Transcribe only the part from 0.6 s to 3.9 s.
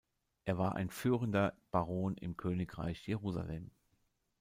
ein führender Baron im Königreich Jerusalem.